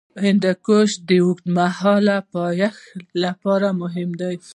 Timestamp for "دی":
4.21-4.35